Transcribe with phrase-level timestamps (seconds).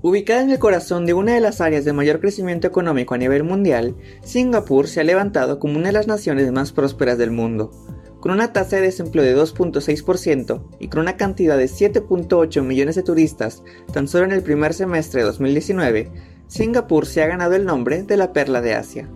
[0.00, 3.42] Ubicada en el corazón de una de las áreas de mayor crecimiento económico a nivel
[3.42, 7.72] mundial, Singapur se ha levantado como una de las naciones más prósperas del mundo.
[8.20, 13.02] Con una tasa de desempleo de 2.6% y con una cantidad de 7.8 millones de
[13.02, 16.12] turistas tan solo en el primer semestre de 2019,
[16.46, 19.08] Singapur se ha ganado el nombre de la perla de Asia.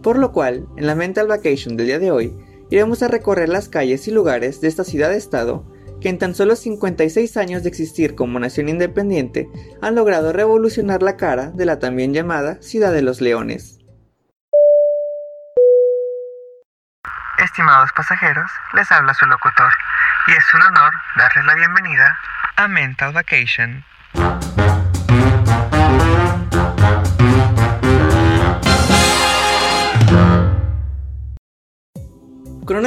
[0.00, 2.32] Por lo cual, en la Mental Vacation del día de hoy,
[2.70, 5.64] iremos a recorrer las calles y lugares de esta ciudad-estado
[6.00, 9.48] que en tan solo 56 años de existir como nación independiente
[9.80, 13.78] han logrado revolucionar la cara de la también llamada Ciudad de los Leones.
[17.38, 19.72] Estimados pasajeros, les habla su locutor
[20.28, 22.18] y es un honor darles la bienvenida
[22.56, 23.84] a Mental Vacation.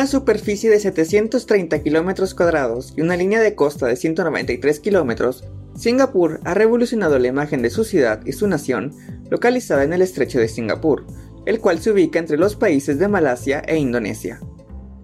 [0.03, 5.45] Una superficie de 730 kilómetros cuadrados y una línea de costa de 193 kilómetros,
[5.77, 8.91] Singapur ha revolucionado la imagen de su ciudad y su nación,
[9.30, 11.05] localizada en el estrecho de Singapur,
[11.45, 14.41] el cual se ubica entre los países de Malasia e Indonesia.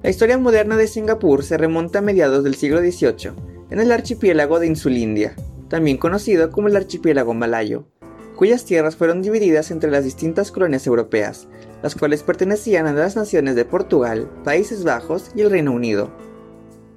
[0.03, 3.31] La historia moderna de Singapur se remonta a mediados del siglo XVIII,
[3.69, 5.33] en el archipiélago de Insulindia,
[5.69, 7.87] también conocido como el archipiélago malayo,
[8.35, 11.47] cuyas tierras fueron divididas entre las distintas colonias europeas,
[11.81, 16.11] las cuales pertenecían a las naciones de Portugal, Países Bajos y el Reino Unido.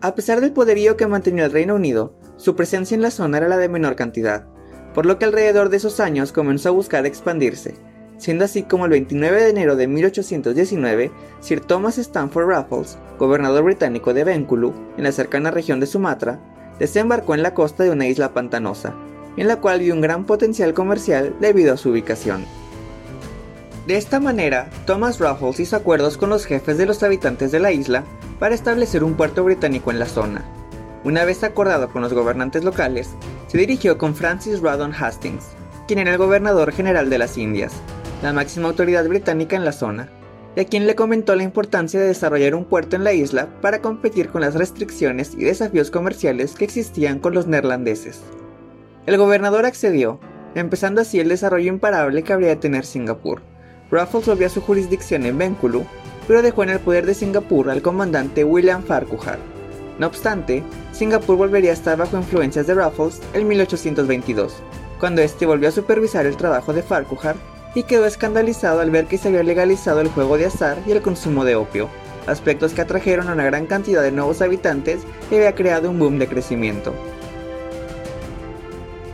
[0.00, 3.48] A pesar del poderío que mantenía el Reino Unido, su presencia en la zona era
[3.48, 4.47] la de menor cantidad,
[4.94, 7.74] por lo que alrededor de esos años comenzó a buscar expandirse,
[8.19, 14.12] siendo así como el 29 de enero de 1819, Sir Thomas Stanford Raffles, gobernador británico
[14.14, 16.41] de Benculu, en la cercana región de Sumatra,
[16.78, 18.94] desembarcó en la costa de una isla pantanosa,
[19.36, 22.44] en la cual vio un gran potencial comercial debido a su ubicación.
[23.86, 27.72] De esta manera, Thomas Raffles hizo acuerdos con los jefes de los habitantes de la
[27.72, 28.05] isla
[28.39, 30.44] para establecer un puerto británico en la zona.
[31.02, 33.11] Una vez acordado con los gobernantes locales,
[33.48, 35.47] se dirigió con Francis Rawdon Hastings,
[35.89, 37.72] quien era el gobernador general de las Indias,
[38.22, 40.08] la máxima autoridad británica en la zona,
[40.55, 43.80] y a quien le comentó la importancia de desarrollar un puerto en la isla para
[43.80, 48.20] competir con las restricciones y desafíos comerciales que existían con los neerlandeses.
[49.06, 50.20] El gobernador accedió,
[50.55, 53.42] empezando así el desarrollo imparable que habría de tener Singapur.
[53.92, 55.85] Raffles volvió a su jurisdicción en Benculu,
[56.27, 59.39] pero dejó en el poder de Singapur al comandante William Farquhar.
[59.98, 64.55] No obstante, Singapur volvería a estar bajo influencias de Raffles en 1822,
[64.98, 67.36] cuando este volvió a supervisar el trabajo de Farquhar
[67.75, 71.03] y quedó escandalizado al ver que se había legalizado el juego de azar y el
[71.03, 71.91] consumo de opio,
[72.27, 76.19] aspectos que atrajeron a una gran cantidad de nuevos habitantes y había creado un boom
[76.19, 76.95] de crecimiento.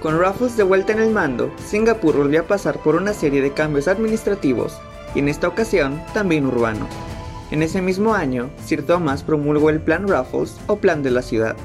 [0.01, 3.53] Con Raffles de vuelta en el mando, Singapur volvió a pasar por una serie de
[3.53, 4.79] cambios administrativos
[5.13, 6.89] y en esta ocasión también urbanos.
[7.51, 11.57] En ese mismo año, Sir Thomas promulgó el Plan Raffles o Plan de la Ciudad.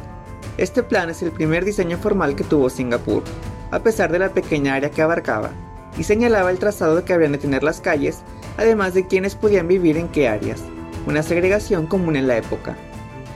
[0.57, 3.21] Este plan es el primer diseño formal que tuvo Singapur,
[3.69, 5.51] a pesar de la pequeña área que abarcaba,
[5.95, 8.23] y señalaba el trazado que habrían de tener las calles,
[8.57, 10.63] además de quienes podían vivir en qué áreas,
[11.05, 12.77] una segregación común en la época.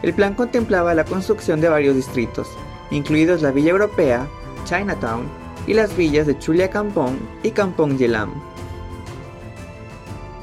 [0.02, 2.48] El plan contemplaba la construcción de varios distritos,
[2.90, 4.28] incluidos la Villa Europea,
[4.68, 5.28] Chinatown
[5.66, 8.32] y las villas de Chulia Kampong y Kampong Yelam.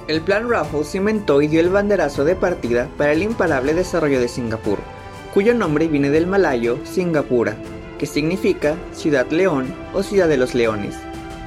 [0.09, 4.29] El plan Raffles cimentó y dio el banderazo de partida para el imparable desarrollo de
[4.29, 4.79] Singapur,
[5.33, 7.57] cuyo nombre viene del malayo Singapura,
[7.99, 10.97] que significa Ciudad León o Ciudad de los Leones,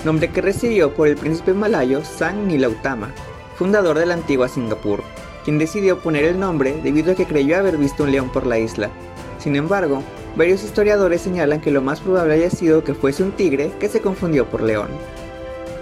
[0.06, 3.12] nombre que recibió por el príncipe malayo Sang Nilautama,
[3.56, 5.04] fundador de la antigua Singapur,
[5.44, 8.60] quien decidió poner el nombre debido a que creyó haber visto un león por la
[8.60, 8.90] isla.
[9.40, 10.04] Sin embargo,
[10.38, 14.02] Varios historiadores señalan que lo más probable haya sido que fuese un tigre que se
[14.02, 14.90] confundió por león.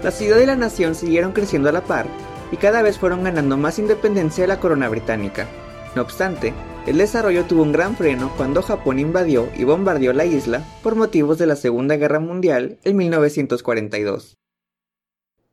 [0.02, 2.06] La ciudad y la nación siguieron creciendo a la par
[2.50, 5.46] y cada vez fueron ganando más independencia de la corona británica.
[5.94, 6.54] No obstante,
[6.86, 11.36] el desarrollo tuvo un gran freno cuando Japón invadió y bombardeó la isla por motivos
[11.36, 14.38] de la Segunda Guerra Mundial en 1942.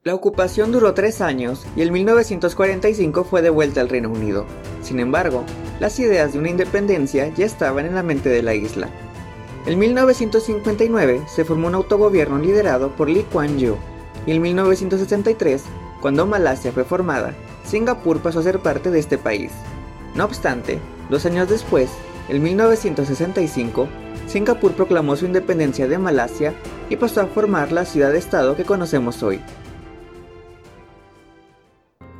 [0.06, 4.46] La ocupación duró tres años y en 1945 fue devuelta al Reino Unido.
[4.82, 5.46] Sin embargo,
[5.80, 8.90] las ideas de una independencia ya estaban en la mente de la isla.
[9.66, 13.78] En 1959 se formó un autogobierno liderado por Lee Kuan Yew
[14.26, 15.64] y en 1963,
[16.02, 17.34] cuando Malasia fue formada,
[17.64, 19.54] Singapur pasó a ser parte de este país.
[20.16, 20.80] No obstante,
[21.10, 21.90] dos años después,
[22.28, 23.88] en 1965,
[24.28, 26.54] Singapur proclamó su independencia de Malasia
[26.90, 29.40] y pasó a formar la ciudad-estado que conocemos hoy.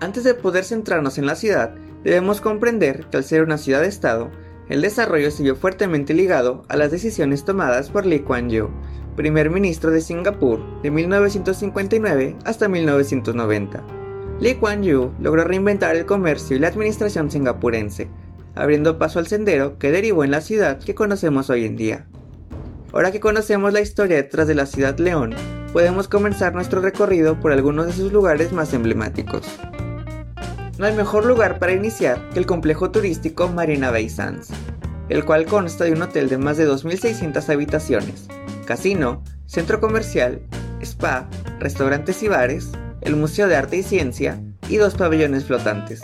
[0.04, 4.32] Antes de poder centrarnos en la ciudad, debemos comprender que al ser una ciudad-estado,
[4.68, 8.70] el desarrollo se vio fuertemente ligado a las decisiones tomadas por Lee Kuan Yew,
[9.16, 13.82] primer ministro de Singapur de 1959 hasta 1990.
[14.42, 18.10] Lee Kuan Yew logró reinventar el comercio y la administración singapurense,
[18.56, 22.08] abriendo paso al sendero que derivó en la ciudad que conocemos hoy en día.
[22.92, 25.34] Ahora que conocemos la historia detrás de la ciudad León,
[25.72, 29.48] podemos comenzar nuestro recorrido por algunos de sus lugares más emblemáticos.
[30.78, 34.50] No hay mejor lugar para iniciar que el complejo turístico Marina Bay Sands,
[35.08, 38.28] el cual consta de un hotel de más de 2.600 habitaciones,
[38.66, 40.42] casino, centro comercial,
[40.82, 41.30] spa,
[41.60, 42.72] restaurantes y bares,
[43.02, 46.02] el Museo de Arte y Ciencia y dos pabellones flotantes.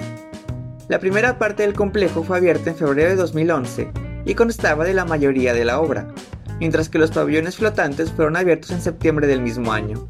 [0.88, 3.92] La primera parte del complejo fue abierta en febrero de 2011
[4.26, 6.14] y constaba de la mayoría de la obra,
[6.60, 10.08] mientras que los pabellones flotantes fueron abiertos en septiembre del mismo año.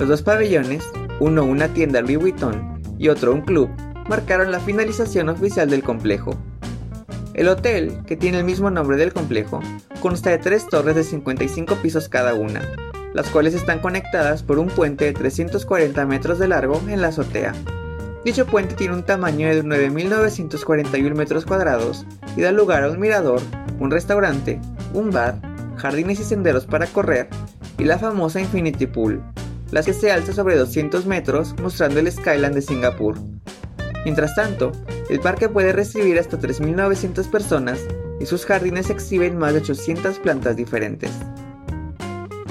[0.00, 0.82] Los dos pabellones,
[1.20, 3.70] uno una tienda Louis Vuitton y otro un club,
[4.08, 6.36] marcaron la finalización oficial del complejo.
[7.34, 9.60] El hotel, que tiene el mismo nombre del complejo,
[10.00, 12.60] consta de tres torres de 55 pisos cada una,
[13.14, 17.54] las cuales están conectadas por un puente de 340 metros de largo en la azotea.
[18.24, 22.04] Dicho puente tiene un tamaño de 9.941 metros cuadrados
[22.36, 23.40] y da lugar a un mirador,
[23.78, 24.60] un restaurante,
[24.92, 25.40] un bar,
[25.76, 27.28] jardines y senderos para correr
[27.78, 29.22] y la famosa Infinity Pool,
[29.70, 33.16] la que se alza sobre 200 metros mostrando el skyline de Singapur.
[34.04, 34.72] Mientras tanto,
[35.08, 37.80] el parque puede recibir hasta 3.900 personas
[38.20, 41.10] y sus jardines exhiben más de 800 plantas diferentes.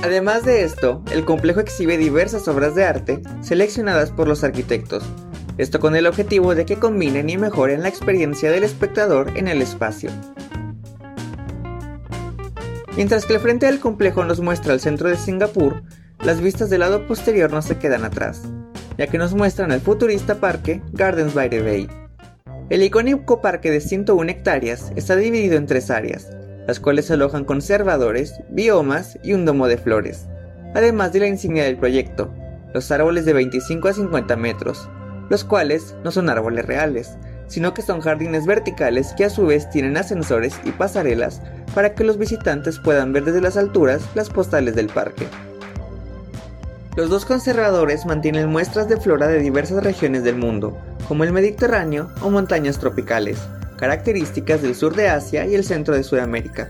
[0.03, 5.03] Además de esto, el complejo exhibe diversas obras de arte seleccionadas por los arquitectos,
[5.57, 9.61] esto con el objetivo de que combinen y mejoren la experiencia del espectador en el
[9.61, 10.09] espacio.
[12.95, 15.83] Mientras que el frente del complejo nos muestra el centro de Singapur,
[16.23, 18.43] las vistas del lado posterior no se quedan atrás,
[18.99, 21.89] ya que nos muestran el futurista parque Gardens by the Bay.
[22.69, 26.29] El icónico parque de 101 hectáreas está dividido en tres áreas,
[26.67, 30.27] las cuales alojan conservadores, biomas y un domo de flores,
[30.75, 32.29] además de la insignia del proyecto,
[32.73, 34.89] los árboles de 25 a 50 metros,
[35.29, 37.17] los cuales no son árboles reales,
[37.47, 41.41] sino que son jardines verticales que a su vez tienen ascensores y pasarelas
[41.73, 45.25] para que los visitantes puedan ver desde las alturas las postales del parque.
[46.99, 52.09] Los dos conservadores mantienen muestras de flora de diversas regiones del mundo, como el Mediterráneo
[52.21, 53.39] o montañas tropicales,
[53.77, 56.67] características del sur de Asia y el centro de Sudamérica.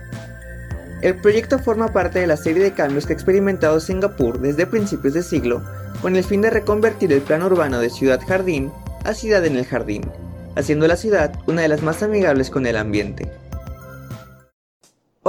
[1.02, 5.16] El proyecto forma parte de la serie de cambios que ha experimentado Singapur desde principios
[5.16, 5.64] de siglo,
[6.00, 8.72] con el fin de reconvertir el plan urbano de ciudad jardín
[9.06, 10.04] a ciudad en el jardín,
[10.56, 13.31] haciendo la ciudad una de las más amigables con el ambiente.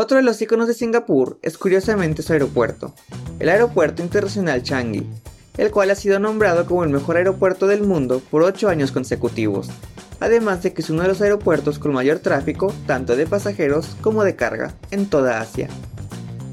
[0.02, 2.94] Otro de los iconos de Singapur es curiosamente su aeropuerto,
[3.38, 5.06] el Aeropuerto Internacional Changi,
[5.58, 9.68] el cual ha sido nombrado como el mejor aeropuerto del mundo por 8 años consecutivos,
[10.18, 14.24] además de que es uno de los aeropuertos con mayor tráfico, tanto de pasajeros como
[14.24, 15.68] de carga, en toda Asia.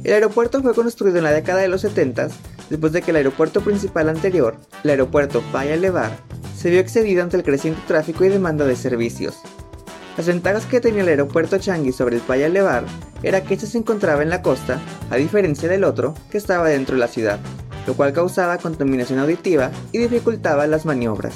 [0.03, 2.27] El aeropuerto fue construido en la década de los 70
[2.69, 6.11] después de que el aeropuerto principal anterior, el aeropuerto Paya Levar,
[6.53, 9.37] se vio excedido ante el creciente tráfico y demanda de servicios.
[10.17, 12.85] Las ventajas que tenía el aeropuerto Changi sobre el Paya Levar
[13.21, 14.81] era que este se encontraba en la costa,
[15.11, 17.39] a diferencia del otro, que estaba dentro de la ciudad,
[17.85, 21.35] lo cual causaba contaminación auditiva y dificultaba las maniobras.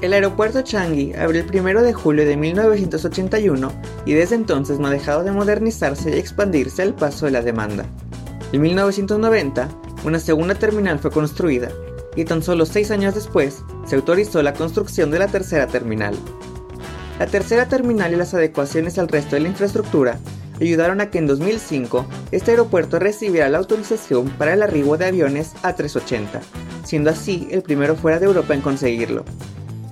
[0.00, 3.72] El aeropuerto Changi abrió el 1 de julio de 1981
[4.06, 7.86] y desde entonces no ha dejado de modernizarse y expandirse al paso de la demanda.
[8.52, 9.68] En 1990,
[10.04, 11.70] una segunda terminal fue construida,
[12.14, 16.14] y tan solo seis años después se autorizó la construcción de la tercera terminal.
[17.22, 20.18] La tercera terminal y las adecuaciones al resto de la infraestructura
[20.60, 25.54] ayudaron a que en 2005 este aeropuerto recibiera la autorización para el arribo de aviones
[25.62, 26.40] A380,
[26.82, 29.24] siendo así el primero fuera de Europa en conseguirlo.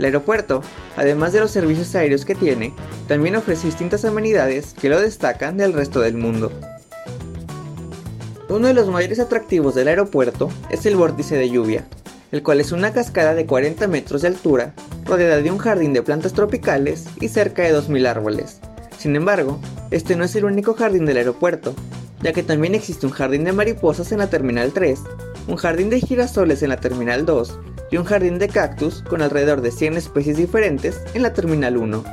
[0.01, 0.63] El aeropuerto,
[0.97, 2.75] además de los servicios aéreos que tiene,
[3.07, 6.51] también ofrece distintas amenidades que lo destacan del resto del mundo.
[8.49, 11.87] Uno de los mayores atractivos del aeropuerto es el vórtice de lluvia,
[12.33, 14.75] el cual es una cascada de 40 metros de altura,
[15.11, 18.61] rodeada de un jardín de plantas tropicales y cerca de 2.000 árboles.
[18.97, 19.59] Sin embargo,
[19.91, 21.75] este no es el único jardín del aeropuerto,
[22.23, 25.01] ya que también existe un jardín de mariposas en la Terminal 3,
[25.49, 27.59] un jardín de girasoles en la Terminal 2
[27.91, 32.05] y un jardín de cactus con alrededor de 100 especies diferentes en la Terminal 1.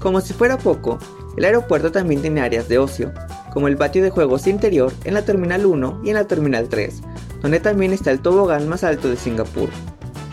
[0.00, 0.98] Como si fuera poco,
[1.36, 3.12] el aeropuerto también tiene áreas de ocio,
[3.52, 7.00] como el patio de juegos interior en la Terminal 1 y en la Terminal 3,
[7.42, 9.68] donde también está el tobogán más alto de Singapur.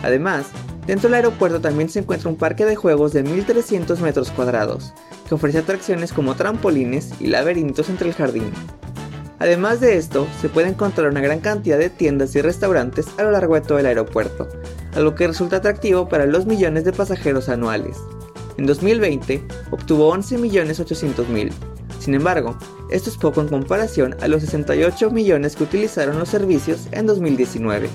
[0.01, 0.47] Además,
[0.87, 4.93] dentro del aeropuerto también se encuentra un parque de juegos de 1300 metros cuadrados,
[5.27, 8.51] que ofrece atracciones como trampolines y laberintos entre el jardín.
[9.39, 13.31] Además de esto, se puede encontrar una gran cantidad de tiendas y restaurantes a lo
[13.31, 14.47] largo de todo el aeropuerto,
[14.93, 17.97] algo que resulta atractivo para los millones de pasajeros anuales.
[18.57, 21.51] En 2020 obtuvo 11.800.000.
[21.97, 22.55] Sin embargo,
[22.91, 27.89] esto es poco en comparación a los 68 millones que utilizaron los servicios en 2019.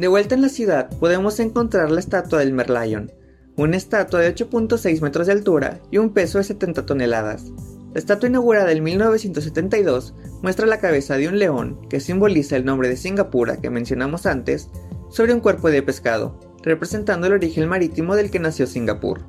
[0.00, 3.12] De vuelta en la ciudad podemos encontrar la estatua del Merlion,
[3.56, 7.44] una estatua de 8.6 metros de altura y un peso de 70 toneladas.
[7.92, 12.88] La estatua inaugurada en 1972 muestra la cabeza de un león, que simboliza el nombre
[12.88, 14.70] de Singapur que mencionamos antes,
[15.10, 19.20] sobre un cuerpo de pescado, representando el origen marítimo del que nació Singapur.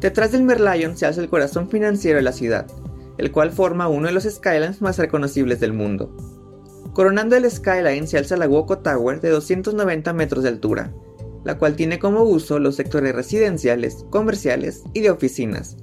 [0.00, 2.66] Detrás del Merlion se hace el corazón financiero de la ciudad,
[3.16, 6.33] el cual forma uno de los skylines más reconocibles del mundo.
[6.94, 10.94] Coronando el skyline se alza la Woko Tower de 290 metros de altura,
[11.42, 15.76] la cual tiene como uso los sectores residenciales, comerciales y de oficinas.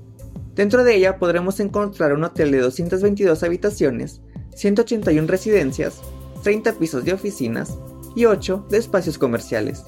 [0.56, 4.22] Dentro de ella podremos encontrar un hotel de 222 habitaciones,
[4.56, 6.02] 181 residencias,
[6.44, 7.78] 30 pisos de oficinas
[8.16, 9.84] y 8 de espacios comerciales.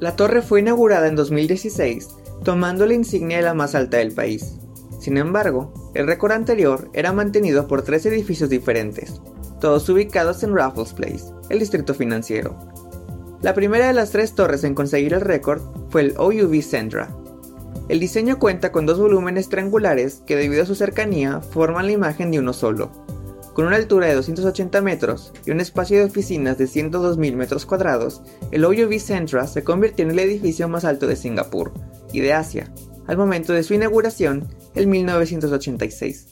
[0.00, 2.08] La torre fue inaugurada en 2016,
[2.42, 4.58] tomando la insignia de la más alta del país.
[4.98, 9.20] Sin embargo, el récord anterior era mantenido por tres edificios diferentes,
[9.60, 12.56] todos ubicados en Raffles Place, el distrito financiero.
[13.42, 17.14] La primera de las tres torres en conseguir el récord fue el OUV Centra.
[17.88, 22.30] El diseño cuenta con dos volúmenes triangulares que debido a su cercanía forman la imagen
[22.30, 22.90] de uno solo,
[23.54, 28.20] con una altura de 280 metros y un espacio de oficinas de 102.000 metros cuadrados,
[28.50, 31.72] el OUV Centra se convirtió en el edificio más alto de Singapur
[32.12, 32.72] y de Asia,
[33.06, 36.26] al momento de su inauguración en 1986,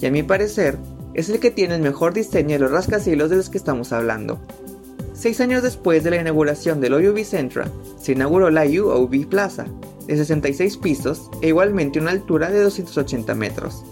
[0.00, 0.78] y a mi parecer
[1.18, 4.38] es el que tiene el mejor diseño de los rascacielos de los que estamos hablando.
[5.14, 7.68] Seis años después de la inauguración del OUV Centra,
[8.00, 9.66] se inauguró la UOV Plaza,
[10.06, 13.84] de 66 pisos e igualmente una altura de 280 metros,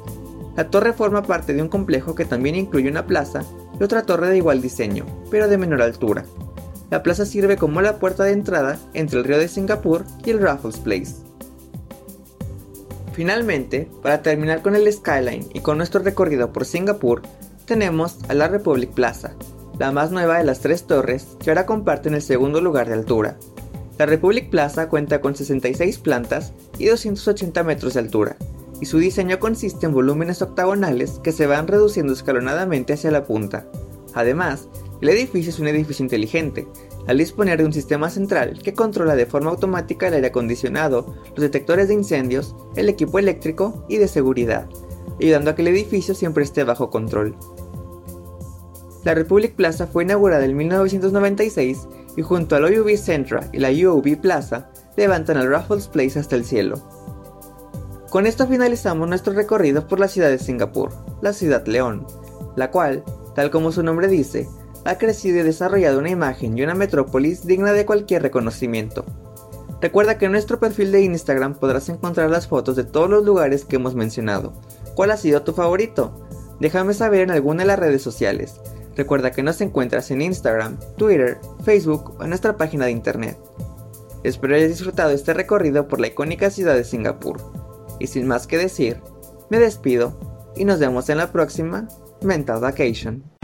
[0.56, 3.42] la torre forma parte de un complejo que también incluye una plaza
[3.78, 6.24] y otra torre de igual diseño, pero de menor altura.
[6.90, 10.40] La plaza sirve como la puerta de entrada entre el río de Singapur y el
[10.40, 11.25] Raffles Place.
[13.16, 17.22] Finalmente, para terminar con el skyline y con nuestro recorrido por Singapur,
[17.64, 19.34] tenemos a la Republic Plaza,
[19.78, 23.38] la más nueva de las tres torres que ahora comparten el segundo lugar de altura.
[23.96, 28.36] La Republic Plaza cuenta con 66 plantas y 280 metros de altura,
[28.82, 33.66] y su diseño consiste en volúmenes octagonales que se van reduciendo escalonadamente hacia la punta.
[34.12, 34.68] Además,
[35.00, 36.68] el edificio es un edificio inteligente,
[37.06, 41.40] al disponer de un sistema central que controla de forma automática el aire acondicionado, los
[41.40, 44.68] detectores de incendios, el equipo eléctrico y de seguridad,
[45.20, 47.36] ayudando a que el edificio siempre esté bajo control.
[49.04, 51.86] La Republic Plaza fue inaugurada en 1996
[52.16, 56.44] y junto al OUV Centra y la UOV Plaza levantan el Raffles Place hasta el
[56.44, 56.82] cielo.
[58.10, 62.06] Con esto finalizamos nuestro recorrido por la ciudad de Singapur, la ciudad león,
[62.56, 64.48] la cual, tal como su nombre dice,
[64.86, 69.04] ha crecido y desarrollado una imagen y una metrópolis digna de cualquier reconocimiento.
[69.80, 73.64] Recuerda que en nuestro perfil de Instagram podrás encontrar las fotos de todos los lugares
[73.64, 74.54] que hemos mencionado.
[74.94, 76.26] ¿Cuál ha sido tu favorito?
[76.60, 78.54] Déjame saber en alguna de las redes sociales.
[78.96, 83.38] Recuerda que nos encuentras en Instagram, Twitter, Facebook o en nuestra página de internet.
[84.24, 87.38] Espero hayas disfrutado este recorrido por la icónica ciudad de Singapur.
[88.00, 89.00] Y sin más que decir,
[89.50, 90.18] me despido
[90.56, 91.86] y nos vemos en la próxima
[92.22, 93.35] Mental Vacation.